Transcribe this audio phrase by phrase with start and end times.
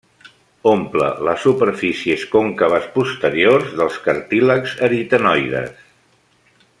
[0.69, 5.89] Omple les superfícies còncaves posteriors dels cartílags aritenoides.